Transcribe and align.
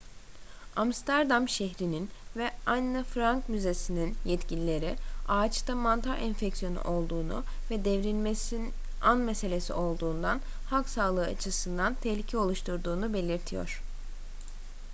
amsterdam 0.75 1.49
şehrinin 1.49 2.09
ve 2.37 2.51
anne 2.65 3.03
frank 3.03 3.49
müzesi'nin 3.49 4.17
yetkilileri 4.25 4.95
ağaçta 5.27 5.75
mantar 5.75 6.17
enfeksiyonu 6.17 6.81
olduğunu 6.81 7.43
ve 7.71 7.85
devrilmesi 7.85 8.71
an 9.01 9.17
meselesi 9.17 9.73
olduğundan 9.73 10.41
halk 10.69 10.89
sağlığı 10.89 11.25
açısından 11.25 11.93
tehlike 11.93 12.37
oluşturduğunu 12.37 13.13
belirtiyor 13.13 13.81